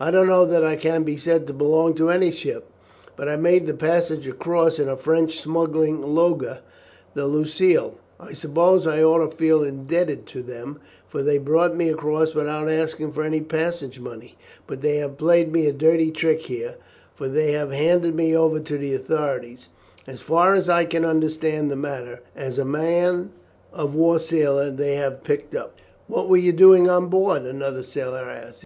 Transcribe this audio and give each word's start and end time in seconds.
"I 0.00 0.10
don't 0.10 0.26
know 0.28 0.46
that 0.46 0.64
I 0.64 0.74
can 0.74 1.02
be 1.02 1.18
said 1.18 1.46
to 1.46 1.52
belong 1.52 1.92
to 1.96 2.08
any 2.08 2.30
ship, 2.30 2.64
but 3.14 3.28
I 3.28 3.36
made 3.36 3.66
the 3.66 3.74
passage 3.74 4.26
across 4.26 4.78
in 4.78 4.88
a 4.88 4.96
French 4.96 5.38
smuggling 5.38 6.00
lugger, 6.00 6.60
the 7.12 7.26
Lucille. 7.26 7.96
I 8.18 8.32
suppose 8.32 8.86
I 8.86 9.02
ought 9.02 9.30
to 9.32 9.36
feel 9.36 9.62
indebted 9.62 10.24
to 10.28 10.42
them, 10.42 10.78
for 11.06 11.22
they 11.22 11.36
brought 11.36 11.76
me 11.76 11.90
across 11.90 12.34
without 12.34 12.70
asking 12.70 13.12
for 13.12 13.22
any 13.22 13.42
passage 13.42 14.00
money; 14.00 14.38
but 14.66 14.80
they 14.80 14.96
have 14.96 15.18
played 15.18 15.52
me 15.52 15.66
a 15.66 15.74
dirty 15.74 16.10
trick 16.10 16.44
here, 16.46 16.76
for 17.14 17.28
they 17.28 17.52
have 17.52 17.70
handed 17.70 18.14
me 18.14 18.34
over 18.34 18.58
to 18.60 18.78
the 18.78 18.94
authorities, 18.94 19.68
as 20.06 20.22
far 20.22 20.54
as 20.54 20.70
I 20.70 20.86
can 20.86 21.04
understand 21.04 21.70
the 21.70 21.76
matter, 21.76 22.20
as 22.34 22.58
a 22.58 22.64
man 22.64 23.30
of 23.74 23.94
war 23.94 24.18
sailor 24.18 24.70
they 24.70 24.94
have 24.96 25.22
picked 25.22 25.54
up." 25.54 25.76
"What 26.08 26.30
were 26.30 26.38
you 26.38 26.52
doing 26.54 26.88
on 26.88 27.08
board?" 27.08 27.42
another 27.42 27.82
sailor 27.82 28.22
asked. 28.22 28.64